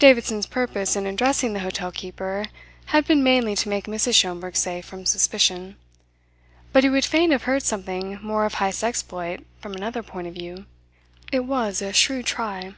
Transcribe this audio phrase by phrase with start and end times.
[0.00, 2.46] Davidson's purpose in addressing the hotel keeper
[2.86, 4.16] had been mainly to make Mrs.
[4.16, 5.76] Schomberg safe from suspicion;
[6.72, 10.34] but he would fain have heard something more of Heyst's exploit from another point of
[10.34, 10.66] view.
[11.30, 12.74] It was a shrewd try.